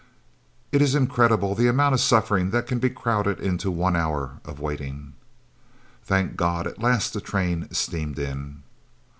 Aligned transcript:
It 0.71 0.81
is 0.81 0.95
incredible 0.95 1.53
the 1.53 1.67
amount 1.67 1.93
of 1.93 1.99
suffering 2.01 2.49
that 2.49 2.65
can 2.65 2.79
be 2.79 2.89
crowded 2.89 3.39
into 3.39 3.69
one 3.69 3.95
hour 3.95 4.39
of 4.45 4.59
waiting! 4.59 5.13
Thank 6.03 6.35
God, 6.35 6.65
at 6.65 6.81
last 6.81 7.13
the 7.13 7.21
train 7.21 7.69
steamed 7.71 8.17
in. 8.17 8.63